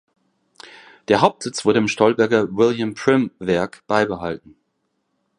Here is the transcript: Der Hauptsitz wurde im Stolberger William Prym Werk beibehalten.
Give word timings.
Der 1.09 1.21
Hauptsitz 1.21 1.63
wurde 1.63 1.77
im 1.77 1.87
Stolberger 1.87 2.47
William 2.57 2.95
Prym 2.95 3.29
Werk 3.37 3.83
beibehalten. 3.85 4.55